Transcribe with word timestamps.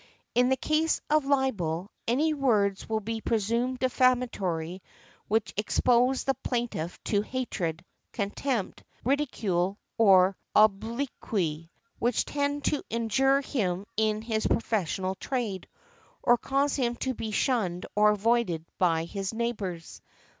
In 0.33 0.49
the 0.49 0.57
case 0.57 0.99
of 1.11 1.25
libel, 1.25 1.91
any 2.07 2.33
words 2.33 2.89
will 2.89 3.01
be 3.01 3.21
presumed 3.21 3.77
defamatory 3.77 4.81
which 5.27 5.53
expose 5.55 6.23
the 6.23 6.33
plaintiff 6.33 6.97
to 7.03 7.21
hatred, 7.21 7.85
contempt, 8.11 8.83
ridicule 9.03 9.77
or 9.99 10.35
obloquy, 10.55 11.69
which 11.99 12.25
tend 12.25 12.63
to 12.65 12.81
injure 12.89 13.41
him 13.41 13.85
in 13.95 14.23
his 14.23 14.47
professional 14.47 15.13
trade, 15.13 15.67
or 16.23 16.35
cause 16.35 16.75
him 16.75 16.95
to 16.95 17.13
be 17.13 17.29
shunned 17.29 17.85
or 17.95 18.09
avoided 18.09 18.65
by 18.79 19.03
his 19.03 19.35
neighbours. 19.35 20.01